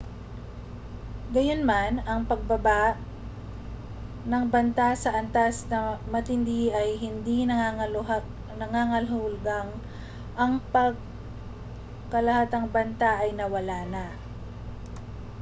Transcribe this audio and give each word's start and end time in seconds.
gayunman 1.33 1.93
ang 2.09 2.21
pagbaba 2.29 2.83
ng 4.29 4.43
banta 4.53 4.89
sa 5.03 5.09
antas 5.21 5.55
na 5.71 5.79
matindi 6.13 6.61
ay 6.79 6.89
hindi 7.03 7.37
nangangahulugang 7.45 9.69
ang 10.41 10.53
pangkalahatang 10.73 12.65
banta 12.75 13.11
ay 13.21 13.29
nawala 13.39 13.79
na 13.93 14.05